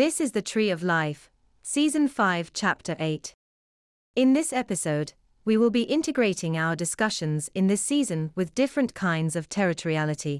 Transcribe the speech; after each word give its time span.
This 0.00 0.18
is 0.18 0.32
the 0.32 0.40
Tree 0.40 0.70
of 0.70 0.82
Life, 0.82 1.30
Season 1.60 2.08
5, 2.08 2.54
Chapter 2.54 2.96
8. 2.98 3.34
In 4.16 4.32
this 4.32 4.50
episode, 4.50 5.12
we 5.44 5.58
will 5.58 5.68
be 5.68 5.82
integrating 5.82 6.56
our 6.56 6.74
discussions 6.74 7.50
in 7.54 7.66
this 7.66 7.82
season 7.82 8.30
with 8.34 8.54
different 8.54 8.94
kinds 8.94 9.36
of 9.36 9.50
territoriality. 9.50 10.38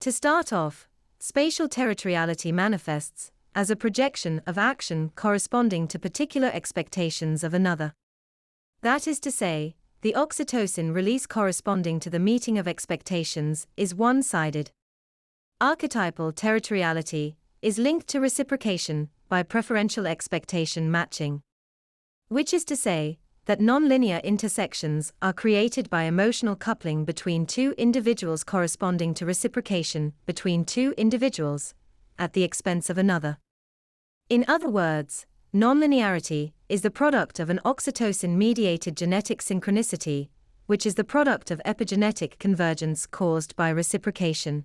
To 0.00 0.10
start 0.10 0.50
off, 0.50 0.88
spatial 1.18 1.68
territoriality 1.68 2.54
manifests 2.54 3.30
as 3.54 3.70
a 3.70 3.76
projection 3.76 4.40
of 4.46 4.56
action 4.56 5.12
corresponding 5.14 5.86
to 5.88 5.98
particular 5.98 6.48
expectations 6.50 7.44
of 7.44 7.52
another. 7.52 7.92
That 8.80 9.06
is 9.06 9.20
to 9.20 9.30
say, 9.30 9.74
the 10.00 10.14
oxytocin 10.16 10.94
release 10.94 11.26
corresponding 11.26 12.00
to 12.00 12.08
the 12.08 12.18
meeting 12.18 12.56
of 12.56 12.66
expectations 12.66 13.66
is 13.76 13.94
one 13.94 14.22
sided. 14.22 14.70
Archetypal 15.60 16.32
territoriality 16.32 17.34
is 17.62 17.78
linked 17.78 18.06
to 18.08 18.20
reciprocation 18.20 19.10
by 19.28 19.42
preferential 19.42 20.06
expectation 20.06 20.90
matching. 20.90 21.42
Which 22.28 22.54
is 22.54 22.64
to 22.64 22.76
say, 22.76 23.18
that 23.46 23.58
nonlinear 23.58 24.22
intersections 24.22 25.12
are 25.20 25.32
created 25.32 25.90
by 25.90 26.04
emotional 26.04 26.56
coupling 26.56 27.04
between 27.04 27.46
two 27.46 27.74
individuals 27.76 28.44
corresponding 28.44 29.12
to 29.14 29.26
reciprocation 29.26 30.12
between 30.24 30.64
two 30.64 30.94
individuals, 30.96 31.74
at 32.18 32.32
the 32.32 32.44
expense 32.44 32.88
of 32.88 32.96
another. 32.96 33.38
In 34.28 34.44
other 34.46 34.68
words, 34.68 35.26
nonlinearity 35.52 36.52
is 36.68 36.82
the 36.82 36.90
product 36.90 37.40
of 37.40 37.50
an 37.50 37.60
oxytocin 37.64 38.36
mediated 38.36 38.96
genetic 38.96 39.40
synchronicity, 39.42 40.28
which 40.66 40.86
is 40.86 40.94
the 40.94 41.02
product 41.02 41.50
of 41.50 41.60
epigenetic 41.66 42.38
convergence 42.38 43.06
caused 43.06 43.56
by 43.56 43.70
reciprocation. 43.70 44.64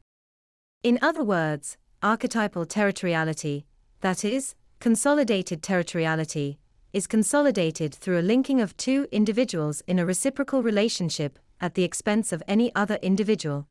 In 0.84 1.00
other 1.02 1.24
words, 1.24 1.78
archetypal 2.06 2.68
territoriality, 2.68 3.64
that 4.02 4.24
is, 4.24 4.54
consolidated 4.80 5.64
territoriality, 5.64 6.58
is 6.94 7.08
consolidated 7.08 7.96
through 7.96 8.20
a 8.20 8.22
linking 8.22 8.62
of 8.62 8.78
two 8.78 9.08
individuals 9.12 9.82
in 9.88 9.98
a 9.98 10.06
reciprocal 10.06 10.62
relationship 10.62 11.40
at 11.60 11.74
the 11.74 11.84
expense 11.84 12.32
of 12.32 12.44
any 12.48 12.72
other 12.76 13.00
individual. 13.02 13.68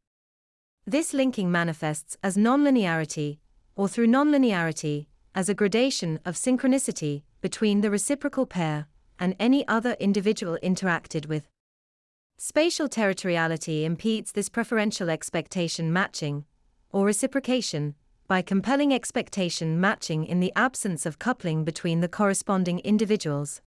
This 0.84 1.14
linking 1.14 1.52
manifests 1.52 2.16
as 2.24 2.36
nonlinearity, 2.36 3.38
or 3.76 3.86
through 3.86 4.08
nonlinearity, 4.08 5.06
as 5.32 5.48
a 5.48 5.54
gradation 5.54 6.18
of 6.24 6.34
synchronicity 6.34 7.22
between 7.40 7.82
the 7.82 7.90
reciprocal 7.90 8.46
pair 8.46 8.88
and 9.16 9.36
any 9.38 9.66
other 9.68 9.96
individual 10.00 10.58
interacted 10.60 11.26
with. 11.26 11.46
Spatial 12.36 12.88
territoriality 12.88 13.84
impedes 13.84 14.32
this 14.32 14.48
preferential 14.48 15.08
expectation 15.08 15.92
matching, 15.92 16.46
or 16.90 17.06
reciprocation, 17.06 17.94
by 18.26 18.42
compelling 18.42 18.92
expectation 18.92 19.80
matching 19.80 20.24
in 20.24 20.40
the 20.40 20.52
absence 20.56 21.04
of 21.06 21.18
coupling 21.18 21.64
between 21.64 22.00
the 22.00 22.08
corresponding 22.08 22.78
individuals. 22.80 23.60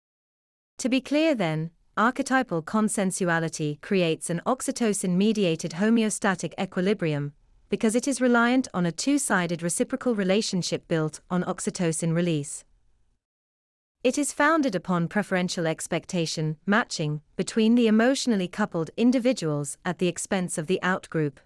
To 0.80 0.90
be 0.90 1.02
clear, 1.02 1.36
then, 1.36 1.72
archetypal 1.96 2.62
consensuality 2.62 3.82
creates 3.82 4.30
an 4.30 4.42
oxytocin 4.46 5.16
mediated 5.16 5.72
homeostatic 5.74 6.54
equilibrium, 6.60 7.34
because 7.70 7.96
it 7.96 8.08
is 8.08 8.22
reliant 8.22 8.68
on 8.74 8.86
a 8.86 8.92
two 8.92 9.18
sided 9.18 9.62
reciprocal 9.62 10.16
relationship 10.16 10.88
built 10.88 11.20
on 11.30 11.44
oxytocin 11.44 12.16
release. 12.16 12.64
It 14.04 14.18
is 14.18 14.32
founded 14.32 14.76
upon 14.76 15.08
preferential 15.08 15.68
expectation 15.68 16.58
matching 16.66 17.22
between 17.36 17.76
the 17.76 17.88
emotionally 17.88 18.48
coupled 18.48 18.92
individuals 18.96 19.78
at 19.84 19.98
the 19.98 20.08
expense 20.08 20.58
of 20.58 20.68
the 20.68 20.80
outgroup. 20.84 21.38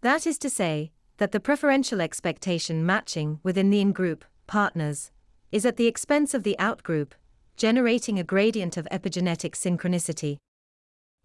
That 0.00 0.26
is 0.26 0.38
to 0.38 0.50
say, 0.50 0.90
that 1.20 1.32
the 1.32 1.38
preferential 1.38 2.00
expectation 2.00 2.84
matching 2.84 3.40
within 3.42 3.68
the 3.68 3.82
in 3.82 3.92
group 3.92 4.24
partners 4.46 5.10
is 5.52 5.66
at 5.66 5.76
the 5.76 5.86
expense 5.86 6.32
of 6.32 6.44
the 6.44 6.56
outgroup, 6.58 7.12
generating 7.58 8.18
a 8.18 8.24
gradient 8.24 8.78
of 8.78 8.88
epigenetic 8.90 9.52
synchronicity. 9.52 10.38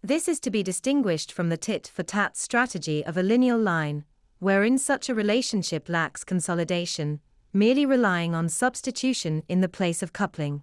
This 0.02 0.28
is 0.28 0.38
to 0.40 0.50
be 0.50 0.62
distinguished 0.62 1.32
from 1.32 1.48
the 1.48 1.56
tit 1.56 1.90
for 1.94 2.02
tat 2.02 2.36
strategy 2.36 3.02
of 3.06 3.16
a 3.16 3.22
lineal 3.22 3.56
line, 3.56 4.04
wherein 4.38 4.76
such 4.76 5.08
a 5.08 5.14
relationship 5.14 5.88
lacks 5.88 6.24
consolidation, 6.24 7.20
merely 7.54 7.86
relying 7.86 8.34
on 8.34 8.50
substitution 8.50 9.44
in 9.48 9.62
the 9.62 9.68
place 9.78 10.02
of 10.02 10.12
coupling. 10.12 10.62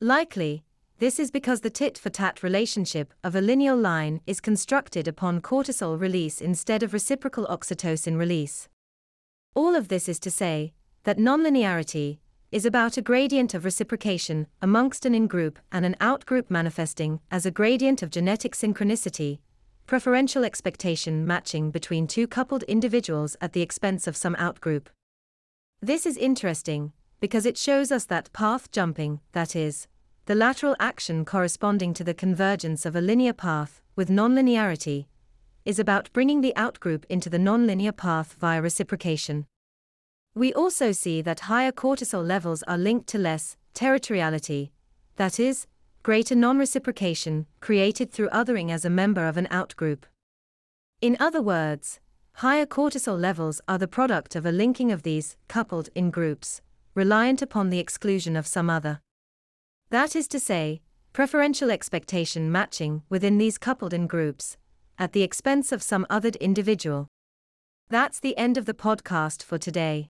Likely, 0.00 0.64
this 1.00 1.18
is 1.18 1.30
because 1.30 1.62
the 1.62 1.70
tit 1.70 1.96
for 1.96 2.10
tat 2.10 2.42
relationship 2.42 3.14
of 3.24 3.34
a 3.34 3.40
lineal 3.40 3.74
line 3.76 4.20
is 4.26 4.38
constructed 4.38 5.08
upon 5.08 5.40
cortisol 5.40 5.98
release 5.98 6.42
instead 6.42 6.82
of 6.82 6.92
reciprocal 6.92 7.46
oxytocin 7.46 8.18
release. 8.18 8.68
All 9.54 9.74
of 9.74 9.88
this 9.88 10.10
is 10.10 10.20
to 10.20 10.30
say 10.30 10.74
that 11.04 11.16
nonlinearity 11.16 12.18
is 12.52 12.66
about 12.66 12.98
a 12.98 13.02
gradient 13.02 13.54
of 13.54 13.64
reciprocation 13.64 14.46
amongst 14.60 15.06
an 15.06 15.14
in 15.14 15.26
group 15.26 15.58
and 15.72 15.86
an 15.86 15.96
out 16.00 16.26
group 16.26 16.50
manifesting 16.50 17.20
as 17.30 17.46
a 17.46 17.50
gradient 17.50 18.02
of 18.02 18.10
genetic 18.10 18.54
synchronicity, 18.54 19.38
preferential 19.86 20.44
expectation 20.44 21.26
matching 21.26 21.70
between 21.70 22.06
two 22.06 22.26
coupled 22.26 22.62
individuals 22.64 23.38
at 23.40 23.54
the 23.54 23.62
expense 23.62 24.06
of 24.06 24.18
some 24.18 24.36
out 24.38 24.60
group. 24.60 24.90
This 25.80 26.04
is 26.04 26.18
interesting 26.18 26.92
because 27.20 27.46
it 27.46 27.56
shows 27.56 27.90
us 27.90 28.04
that 28.04 28.30
path 28.34 28.70
jumping, 28.70 29.20
that 29.32 29.56
is, 29.56 29.88
the 30.30 30.36
lateral 30.36 30.76
action 30.78 31.24
corresponding 31.24 31.92
to 31.92 32.04
the 32.04 32.14
convergence 32.14 32.86
of 32.86 32.94
a 32.94 33.00
linear 33.00 33.32
path 33.32 33.82
with 33.96 34.08
nonlinearity 34.08 35.06
is 35.64 35.80
about 35.80 36.12
bringing 36.12 36.40
the 36.40 36.52
outgroup 36.56 37.02
into 37.08 37.28
the 37.28 37.36
nonlinear 37.36 37.90
path 37.96 38.36
via 38.38 38.62
reciprocation. 38.62 39.44
We 40.32 40.52
also 40.52 40.92
see 40.92 41.20
that 41.20 41.50
higher 41.50 41.72
cortisol 41.72 42.24
levels 42.24 42.62
are 42.68 42.78
linked 42.78 43.08
to 43.08 43.18
less 43.18 43.56
territoriality, 43.74 44.70
that 45.16 45.40
is, 45.40 45.66
greater 46.04 46.36
non-reciprocation 46.36 47.46
created 47.58 48.12
through 48.12 48.28
othering 48.28 48.70
as 48.70 48.84
a 48.84 48.88
member 48.88 49.26
of 49.26 49.36
an 49.36 49.48
outgroup. 49.50 50.04
In 51.00 51.16
other 51.18 51.42
words, 51.42 51.98
higher 52.34 52.66
cortisol 52.66 53.20
levels 53.20 53.60
are 53.66 53.78
the 53.78 53.88
product 53.88 54.36
of 54.36 54.46
a 54.46 54.52
linking 54.52 54.92
of 54.92 55.02
these 55.02 55.36
coupled 55.48 55.88
in 55.96 56.12
groups, 56.12 56.60
reliant 56.94 57.42
upon 57.42 57.70
the 57.70 57.80
exclusion 57.80 58.36
of 58.36 58.46
some 58.46 58.70
other. 58.70 59.00
That 59.90 60.14
is 60.14 60.28
to 60.28 60.38
say, 60.38 60.82
preferential 61.12 61.68
expectation 61.68 62.52
matching 62.52 63.02
within 63.08 63.38
these 63.38 63.58
coupled 63.58 63.92
in 63.92 64.06
groups, 64.06 64.56
at 64.98 65.12
the 65.12 65.24
expense 65.24 65.72
of 65.72 65.82
some 65.82 66.06
othered 66.08 66.38
individual. 66.38 67.08
That's 67.88 68.20
the 68.20 68.38
end 68.38 68.56
of 68.56 68.66
the 68.66 68.74
podcast 68.74 69.42
for 69.42 69.58
today. 69.58 70.08